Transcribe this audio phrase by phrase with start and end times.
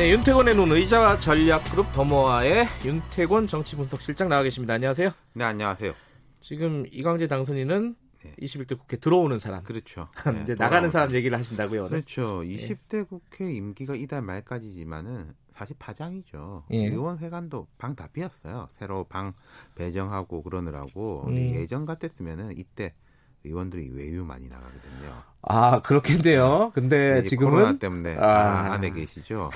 [0.00, 4.72] 네, 윤태곤의 눈 의자와 전략그룹 더모아의 윤태곤 정치분석실장 나와 계십니다.
[4.72, 5.10] 안녕하세요.
[5.34, 5.92] 네, 안녕하세요.
[6.40, 8.34] 지금 이광재 당선인은 네.
[8.40, 9.62] 21대 국회 들어오는 사람.
[9.62, 10.08] 그렇죠.
[10.34, 11.80] 네, 이제 나가는 사람 얘기를 하신다고요.
[11.80, 11.90] 오늘?
[11.90, 12.40] 그렇죠.
[12.40, 16.64] 20대 국회 임기가 이달 말까지지만은 사실 파장이죠.
[16.70, 16.78] 예.
[16.86, 18.70] 의원회관도 방 다 비었어요.
[18.78, 19.34] 새로 방
[19.74, 21.36] 배정하고 그러느라고 음.
[21.36, 22.94] 예전 같았으면은 이때
[23.44, 25.22] 의원들이 외유 많이 나가거든요.
[25.42, 26.70] 아 그렇겠네요.
[26.74, 28.20] 근데 이제 지금은 코로나 때문에 아.
[28.20, 29.50] 다 안에 계시죠.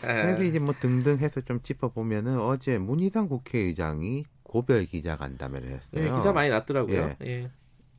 [0.00, 6.10] 그래서 이제 뭐 등등 해서 좀 짚어보면은 어제 문희상 국회의장이 고별 기자 간담회를 했어요.
[6.10, 7.14] 네, 기사 많이 났더라고요.
[7.24, 7.50] 예.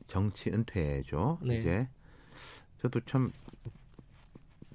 [0.08, 1.38] 정치 은퇴죠.
[1.42, 1.58] 네.
[1.58, 1.88] 이제
[2.80, 3.30] 저도 참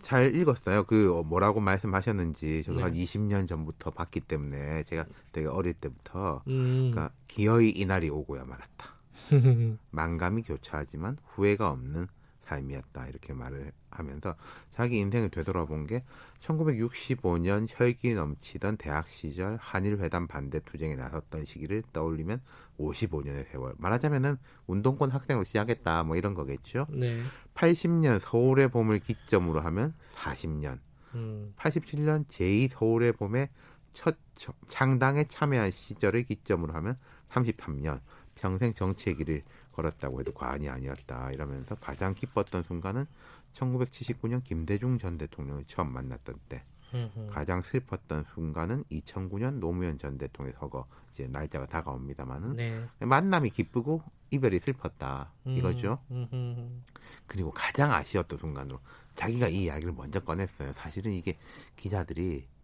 [0.06, 0.84] 잘 읽었어요.
[0.84, 2.84] 그 뭐라고 말씀하셨는지 저도 네.
[2.84, 6.92] 한 20년 전부터 봤기 때문에 제가 되게 어릴 때부터 음.
[6.92, 8.95] 그러니까 기어이 이날이 오고야 말았다.
[9.92, 12.08] 만감이 교차하지만 후회가 없는
[12.46, 14.36] 삶이었다 이렇게 말을 하면서
[14.72, 16.04] 자기 인생을 되돌아본 게
[16.42, 22.42] 1965년 혈기 넘치던 대학 시절 한일 회담 반대 투쟁에 나섰던 시기를 떠올리면
[22.80, 26.88] 55년의 세월 말하자면은 운동권 학생으로 시작했다 뭐 이런 거겠죠.
[26.90, 27.20] 네.
[27.56, 30.80] 80년 서울의 봄을 기점으로 하면 40년,
[31.16, 31.54] 음.
[31.58, 33.50] 87년 제2 서울의 봄의
[33.96, 36.98] 첫 저- 창당에 참여한 시절을 기점으로 하면
[37.30, 38.02] 33년
[38.36, 43.06] 평생 정치의 길을 걸었다고 해도 과언이 아니었다 이러면서 가장 기뻤던 순간은
[43.54, 47.30] 1979년 김대중 전 대통령을 처음 만났던 때 음.
[47.32, 52.86] 가장 슬펐던 순간은 2009년 노무현 전 대통령 서거 이제 날짜가 다가옵니다만은 네.
[53.00, 56.00] 만남이 기쁘고 이별이 슬펐다 이거죠.
[56.12, 56.84] 음, 음,
[57.28, 58.80] 그리고 가장 아쉬웠던 순간으로
[59.14, 60.74] 자기가 이 이야기를 먼저 꺼냈어요.
[60.74, 61.38] 사실은 이게
[61.76, 62.55] 기자들이 이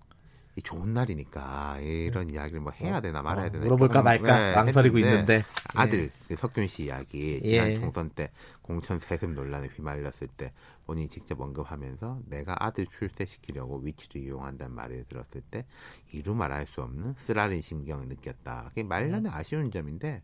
[0.60, 4.98] 좋은 날이니까 이런 이야기를 뭐 해야 되나 말아야 어, 되나 물어볼까 조금, 말까 네, 망설이고
[5.00, 7.50] 있는데 아들 그 석균 씨 이야기 예.
[7.50, 8.32] 지난 총선 때
[8.62, 10.52] 공천 세습 논란에 휘말렸을 때
[10.86, 15.66] 본인이 직접 언급하면서 내가 아들 출세시키려고 위치를 이용한다는 말을 들었을 때
[16.12, 18.66] 이루 말할 수 없는 쓰라린 심경을 느꼈다.
[18.70, 20.22] 그게 말년의 아쉬운 점인데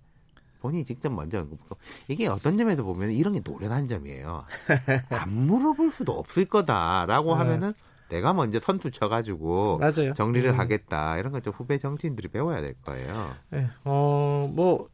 [0.59, 1.77] 본인이 직접 먼저 언급하고
[2.07, 4.45] 이게 어떤 점에서 보면 이런 게 노련한 점이에요.
[5.09, 7.37] 안 물어볼 수도 없을 거다라고 네.
[7.37, 7.73] 하면은
[8.09, 10.13] 내가 먼저 선두 쳐가지고 맞아요.
[10.13, 10.59] 정리를 음.
[10.59, 13.35] 하겠다 이런 거좀 후배 정치인들이 배워야 될 거예요.
[13.49, 13.67] 네.
[13.83, 14.89] 어, 뭐,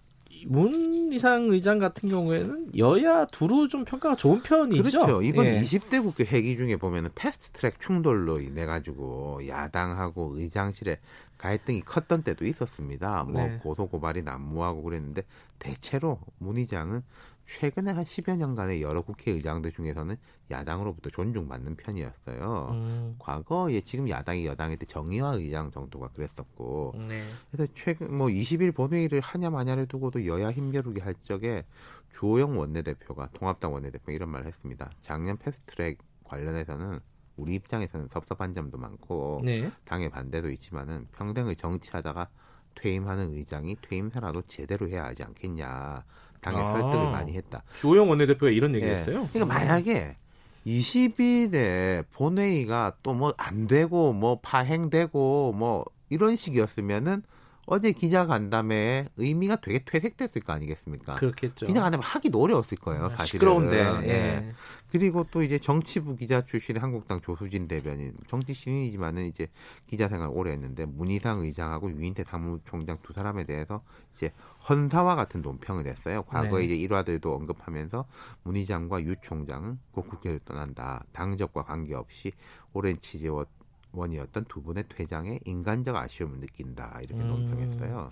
[0.45, 4.83] 문 이상 의장 같은 경우에는 여야 두루 좀 평가가 좋은 편이죠.
[4.83, 5.21] 그렇죠.
[5.21, 5.61] 이번 예.
[5.61, 10.99] 20대 국회 회기 중에 보면은 패스트트랙 충돌로 인해 가지고 야당하고 의장실에
[11.37, 13.23] 갈등이 컸던 때도 있었습니다.
[13.25, 13.57] 뭐 네.
[13.57, 15.23] 고소 고발이 난무하고 그랬는데
[15.59, 17.03] 대체로 문 의장은
[17.45, 20.15] 최근에 한 10여 년간의 여러 국회의장들 중에서는
[20.49, 22.69] 야당으로부터 존중받는 편이었어요.
[22.71, 27.21] 음, 과거에 지금 야당이 여당일 때 정의화 의장 정도가 그랬었고 네.
[27.51, 31.65] 그래서 최근 뭐 20일 본회의를 하냐 마냐를 두고도 여야 힘겨루기 할 적에
[32.11, 34.89] 주호영 원내대표가 통합당 원내대표 이런 말을 했습니다.
[35.01, 36.99] 작년 패스트트랙 관련해서는
[37.35, 39.71] 우리 입장에서는 섭섭한 점도 많고 네.
[39.85, 42.27] 당의 반대도 있지만은 평생을 정치하다가
[42.75, 46.03] 퇴임하는 의장이 퇴임사라도 제대로 해야 하지 않겠냐.
[46.41, 46.73] 당의 아.
[46.73, 47.63] 설득을 많이 했다.
[47.79, 48.91] 주호영 원내대표가 이런 얘기 예.
[48.91, 49.27] 했어요.
[49.31, 50.17] 그러니까 만약에
[50.65, 57.23] 20일에 본회의가 또 뭐 안 되고 뭐 파행되고 뭐 이런 식이었으면은
[57.65, 61.15] 어제 기자간담회의 의미가 되게 퇴색됐을 거 아니겠습니까?
[61.15, 61.65] 그렇겠죠.
[61.65, 63.25] 기자간담회 하기도 어려웠을 거예요, 사실은.
[63.25, 63.77] 시끄러운데.
[64.03, 64.09] 예.
[64.09, 64.53] 예.
[64.91, 69.47] 그리고 또 이제 정치부 기자 출신의 한국당 조수진 대변인, 정치 신인이지만은 이제
[69.87, 73.81] 기자 생활 오래 했는데 문희상 의장하고 유인태 사무총장 두 사람에 대해서
[74.13, 74.31] 이제
[74.69, 76.23] 헌사와 같은 논평을 냈어요.
[76.23, 76.65] 과거에 네.
[76.65, 78.05] 이제 일화들도 언급하면서
[78.43, 81.05] 문 의장과 유 총장은 곧 국회를 떠난다.
[81.13, 82.33] 당적과 관계없이
[82.73, 83.45] 오랜 취재원
[83.93, 87.27] 원이었던 두 분의 퇴장에 인간적 아쉬움을 느낀다 이렇게 음.
[87.27, 88.09] 논평했어요.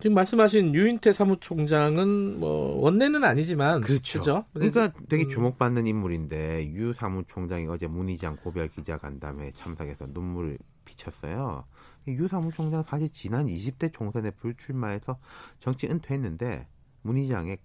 [0.00, 4.44] 지금 말씀하신 유인태 사무총장은 뭐 원내는 아니지만 그렇죠.
[4.52, 5.28] 그러니까 되게 음.
[5.28, 11.64] 주목받는 인물인데 유 사무총장이 어제 문희장 고별 기자 간담회에 참석해서 눈물을 비쳤어요.
[12.08, 15.18] 유 사무총장 사실 지난 20대 총선에 불출마해서
[15.60, 16.66] 정치 은퇴했는데
[17.02, 17.58] 문희장의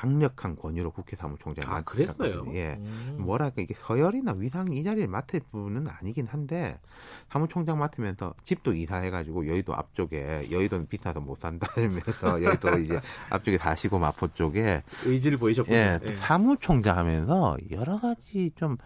[0.00, 2.46] 강력한 권유로 국회 사무총장이 아 그랬어요.
[2.54, 2.78] 예.
[2.80, 3.16] 음.
[3.18, 6.80] 뭐랄까 이게 서열이나 위상이 이 자리를 맡을 분은 아니긴 한데
[7.28, 12.98] 사무총장 맡으면서 집도 이사해가지고 여의도 앞쪽에 여의도는 비싸서 못 산다면서 여의도 이제
[13.28, 15.76] 앞쪽에 사시고 마포 쪽에 의지를 보이셨군요.
[15.76, 16.14] 예, 예.
[16.14, 18.78] 사무총장 하면서 여러 가지 좀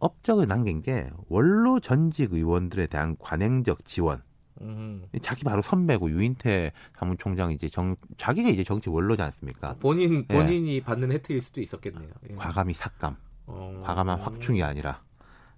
[0.00, 4.20] 업적을 남긴 게 원로 전직 의원들에 대한 관행적 지원.
[4.60, 5.04] 음.
[5.22, 9.74] 자기 바로 선배고 유인태 사무총장이 이제 정 자기가 이제 정치 원로지 않습니까?
[9.80, 10.34] 본인 예.
[10.34, 12.10] 본인이 받는 혜택일 수도 있었겠네요.
[12.30, 12.34] 예.
[12.34, 13.16] 과감히 삭감,
[13.46, 13.82] 어.
[13.84, 15.02] 과감한 확충이 아니라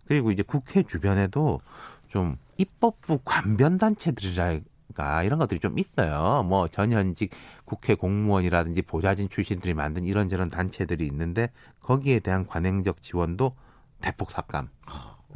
[0.06, 1.60] 그리고 이제 국회 주변에도
[2.08, 6.42] 좀 입법부 관변 단체들이랄까 이런 것들이 좀 있어요.
[6.44, 7.30] 뭐 전현직
[7.64, 11.50] 국회 공무원이라든지 보좌진 출신들이 만든 이런저런 단체들이 있는데
[11.80, 13.54] 거기에 대한 관행적 지원도
[14.00, 14.68] 대폭 삭감.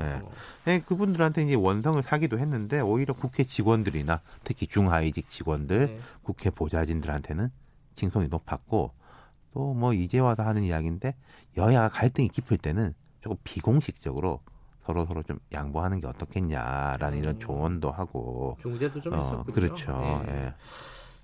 [0.00, 0.72] 예.
[0.72, 6.00] 예, 그분들한테 이제 원성을 사기도 했는데 오히려 국회 직원들이나 특히 중하위직 직원들, 네.
[6.22, 7.50] 국회 보좌진들한테는
[7.94, 8.92] 칭송이 높았고
[9.52, 11.14] 또 뭐 이제 와서 하는 이야기인데
[11.56, 14.40] 여야가 갈등이 깊을 때는 조금 비공식적으로
[14.84, 17.40] 서로 서로 좀 양보하는 게 어떻겠냐라는 이런 음.
[17.40, 19.52] 조언도 하고 중재도 좀 어, 있었군요.
[19.54, 20.22] 그렇죠.
[20.26, 20.32] 예.
[20.32, 20.54] 예.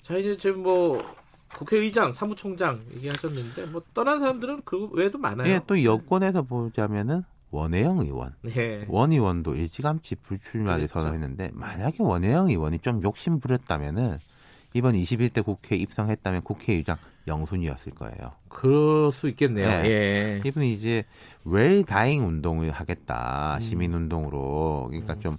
[0.03, 1.03] 자 이제 지금 뭐
[1.55, 5.49] 국회의장, 사무총장 얘기하셨는데 뭐 떠난 사람들은 그 외에도 많아요.
[5.49, 8.85] 예, 또 여권에서 보자면은 원혜영 의원, 네.
[8.89, 11.01] 원 의원도 일찌감치 불출마를 그렇죠.
[11.01, 14.19] 선언했는데 만약에 원혜영 의원이 좀 욕심 부렸다면은
[14.75, 16.97] 이번 21대 국회에 입성했다면 국회의장
[17.27, 18.33] 영순이었을 거예요.
[18.49, 19.69] 그럴 수 있겠네요.
[19.69, 19.89] 네.
[19.89, 20.43] 예.
[20.45, 21.05] 이분이 이제
[21.45, 23.61] 웰다잉 운동을 하겠다 음.
[23.61, 25.37] 시민 운동으로 그러니까 좀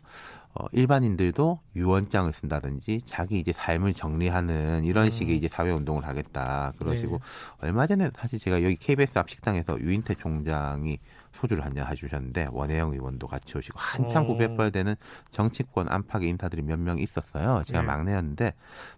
[0.59, 5.12] 어, 일반인들도 유언장을 쓴다든지 자기 이제 삶을 정리하는 이런 음.
[5.12, 7.68] 식의 이제 사회 운동을 하겠다 그러시고 네.
[7.68, 10.98] 얼마 전에 사실 제가 여기 KBS 앞 식당에서 유인태 총장이
[11.33, 14.27] 소주를 한 잔 해주셨는데 원혜영 의원도 같이 오시고 한참 어.
[14.27, 14.95] 구별되는
[15.30, 17.62] 정치권 안팎의 인사들이 몇 명 있었어요.
[17.65, 17.86] 제가 네.
[17.86, 18.53] 막내였는데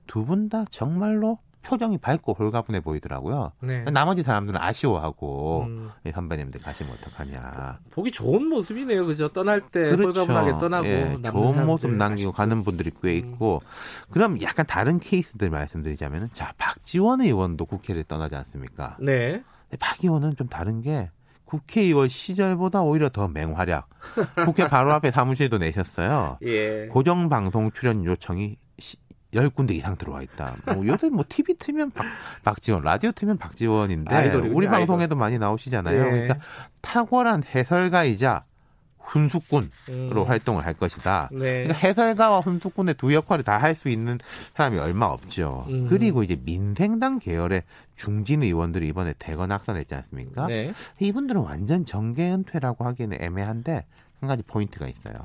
[0.08, 3.52] 두 분 다 정말로 표정이 밝고 홀가분해 보이더라고요.
[3.62, 3.84] 네.
[3.84, 7.80] 나머지 사람들은 아쉬워하고 음, 이 선배님들 가시면 어떡하냐.
[7.92, 9.06] 보기 좋은 모습이네요.
[9.06, 9.28] 그죠?
[9.30, 12.32] 떠날 때 홀가분하게 떠나고 예, 좋은 모습 남기고 아쉽고.
[12.32, 13.62] 가는 분들이 꽤 있고
[14.10, 18.98] 그럼 약간 다른 케이스들 말씀드리자면은 자 박지원 의원도 국회를 떠나지 않습니까?
[19.00, 19.44] 네.
[19.80, 21.12] 박 의원은 좀 다른 게
[21.46, 23.90] 국회의원 시절보다 오히려 더 맹활약.
[24.46, 26.38] 국회 바로 앞에 사무실도 내셨어요.
[26.46, 26.86] 예.
[26.88, 28.56] 고정 방송 출연 요청이
[29.32, 30.56] 시, 10군데 이상 들어와 있다.
[30.74, 32.06] 뭐 요즘 뭐 TV 틀면 박,
[32.44, 34.80] 박지원, 라디오 틀면 박지원인데 아이돌이군요, 우리 아이돌.
[34.80, 35.98] 방송에도 많이 나오시잖아요.
[36.00, 36.10] 예.
[36.12, 36.38] 그러니까
[36.82, 38.46] 탁월한 해설가이자
[39.00, 40.24] 훈수꾼으로 음.
[40.28, 41.30] 활동을 할 것이다.
[41.32, 41.64] 네.
[41.64, 44.18] 그러니까 해설가와 훈수꾼의 두 역할을 다 할 수 있는
[44.56, 45.66] 사람이 얼마 없죠.
[45.70, 45.88] 음.
[45.90, 47.64] 그리고 이제 민생당 계열의
[47.96, 50.46] 중진 의원들이 이번에 대거 낙선했지 않습니까?
[50.48, 50.74] 네.
[51.00, 53.86] 이분들은 완전 정계 은퇴라고 하기에는 애매한데
[54.20, 55.16] 한 가지 포인트가 있어요.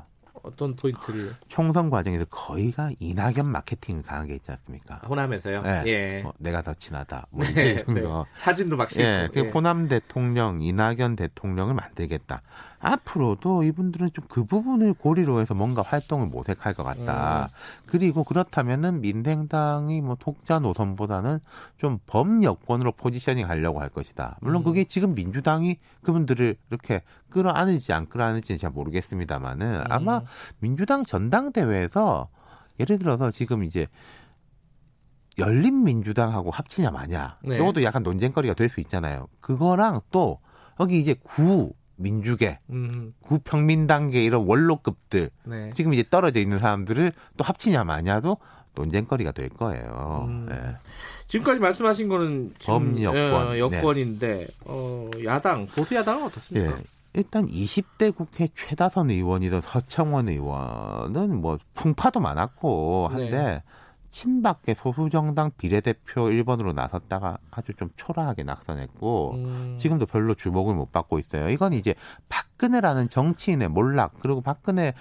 [0.45, 4.95] 어떤 포인트를 총선 과정에서 거의가 이낙연 마케팅을 강하게 했지 않습니까?
[5.07, 5.61] 호남에서요?
[5.61, 5.83] 네.
[5.87, 6.21] 예.
[6.23, 7.27] 뭐 내가 더 친하다.
[7.31, 8.01] 뭐 네, 이런 네.
[8.01, 8.25] 거.
[8.35, 9.03] 사진도 막 싣고.
[9.03, 9.49] 예, 그 예.
[9.49, 12.41] 호남 대통령, 이낙연 대통령을 만들겠다.
[12.85, 17.45] 앞으로도 이분들은 좀 그 부분을 고리로 해서 뭔가 활동을 모색할 것 같다.
[17.45, 17.85] 음.
[17.85, 21.39] 그리고 그렇다면은 민생당이 뭐 독자 노선보다는
[21.77, 24.37] 좀 범여권으로 포지셔닝 하려고 할 것이다.
[24.41, 24.63] 물론 음.
[24.65, 30.25] 그게 지금 민주당이 그분들을 이렇게 끌어안을지 안 끌어안을지는 잘 모르겠습니다만은 아마 음.
[30.59, 32.27] 민주당 전당대회에서
[32.79, 33.87] 예를 들어서 지금 이제
[35.37, 37.57] 열린민주당하고 합치냐 마냐 네.
[37.57, 39.27] 이것도 약간 논쟁거리가 될 수 있잖아요.
[39.39, 40.39] 그거랑 또
[40.79, 45.69] 여기 이제 구 민주계, 음, 구 평민당계 이런 원로급들 네.
[45.73, 48.37] 지금 이제 떨어져 있는 사람들을 또 합치냐 마냐도
[48.75, 50.25] 논쟁거리가 될 거예요.
[50.27, 50.47] 음.
[50.51, 50.75] 예.
[51.27, 53.47] 지금까지 말씀하신 거는 지금 범여권.
[53.47, 56.77] 어, 여권인데 어, 야당 보수 야당은 어떻습니까?
[56.77, 56.83] 예.
[57.13, 63.63] 일단 20대 국회 최다선 의원이던 서청원 의원은 뭐 풍파도 많았고 한데 네.
[64.15, 71.19] 친박계 소수정당 비례대표 1번으로 나섰다가 아주 좀 초라하게 낙선했고 음, 지금도 별로 주목을 못 받고
[71.19, 71.49] 있어요.
[71.49, 71.95] 이건 이제
[72.29, 74.93] 박근혜라는 정치인의 몰락 그리고 박근혜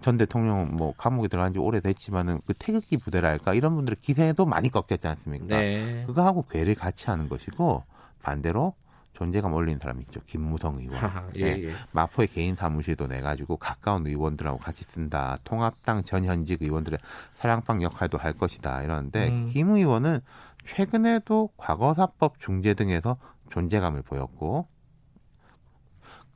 [0.00, 5.06] 전 대통령 뭐 감옥에 들어간 지 오래됐지만은 그 태극기 부대랄까 이런 분들의 기세도 많이 꺾였지
[5.06, 5.60] 않습니까?
[5.60, 6.02] 네.
[6.06, 7.84] 그거하고 괴를 같이 하는 것이고
[8.22, 8.74] 반대로
[9.12, 10.20] 존재감 올리는 사람이 있죠.
[10.26, 10.96] 김무성 의원.
[10.96, 11.64] 하하, 예, 예.
[11.64, 11.72] 예.
[11.92, 15.38] 마포의 개인 사무실도 내가지고 가까운 의원들하고 같이 쓴다.
[15.44, 16.98] 통합당 전현직 의원들의
[17.34, 18.82] 사랑방 역할도 할 것이다.
[18.82, 19.48] 이러는데 음.
[19.48, 20.20] 김 의원은
[20.64, 23.16] 최근에도 과거사법 중재 등에서
[23.50, 24.68] 존재감을 보였고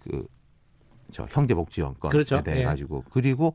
[0.00, 0.26] 그
[1.12, 2.42] 저 형제복지원건에 그렇죠.
[2.42, 2.64] 대해 예.
[2.64, 3.54] 가지고 그리고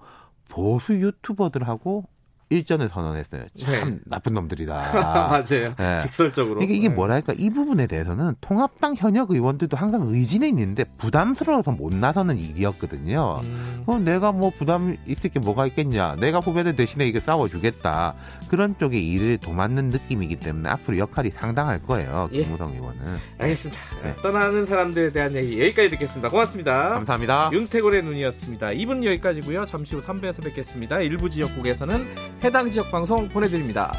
[0.49, 2.07] 보수 유튜버들하고
[2.51, 3.45] 일전을 선언했어요.
[3.59, 3.99] 참 네.
[4.05, 4.73] 나쁜 놈들이다.
[4.93, 5.73] 맞아요.
[5.79, 5.99] 예.
[6.01, 6.55] 직설적으로.
[6.55, 6.93] 그러니까 이게 네.
[6.93, 13.39] 뭐랄까 이 부분에 대해서는 통합당 현역 의원들도 항상 의지는 있는데 부담스러워서 못 나서는 일이었거든요.
[13.43, 16.17] 음, 그럼 내가 뭐 부담 있을 게 뭐가 있겠냐.
[16.17, 18.15] 내가 후배들 대신에 이게 싸워주겠다.
[18.49, 22.29] 그런 쪽에 일을 도맡는 느낌이기 때문에 앞으로 역할이 상당할 거예요.
[22.33, 22.41] 예.
[22.41, 22.99] 김무성 의원은.
[23.39, 23.81] 알겠습니다.
[24.03, 24.15] 네.
[24.21, 26.29] 떠나는 사람들에 대한 얘기 여기까지 듣겠습니다.
[26.29, 26.89] 고맙습니다.
[26.89, 27.49] 감사합니다.
[27.53, 28.67] 윤태곤의 눈이었습니다.
[28.67, 29.65] 2분 여기까지고요.
[29.65, 30.99] 잠시 후 3부에서 뵙겠습니다.
[30.99, 33.93] 일부 지역국에서는 해당 지역 방송 보내드립니다.